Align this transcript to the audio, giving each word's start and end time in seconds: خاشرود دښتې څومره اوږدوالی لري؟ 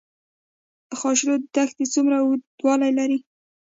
خاشرود 0.99 1.41
دښتې 1.55 1.85
څومره 1.93 2.15
اوږدوالی 2.19 2.91
لري؟ 2.99 3.17